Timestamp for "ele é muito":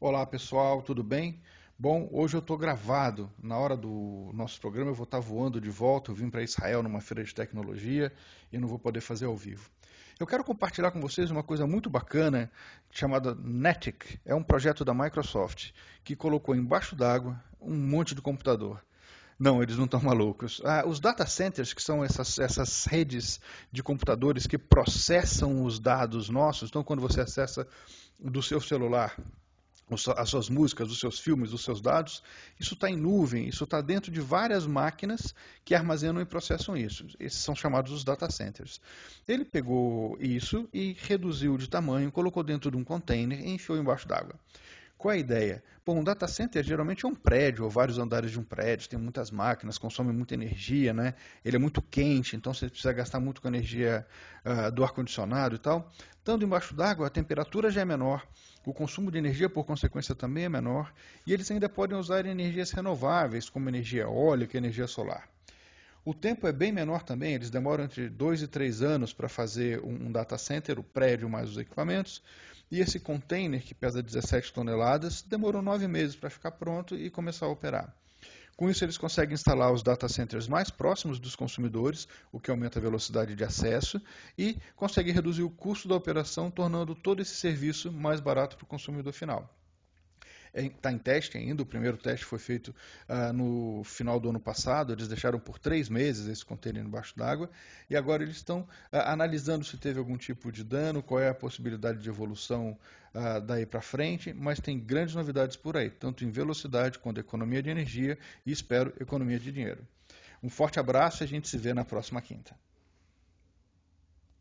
51.44-51.80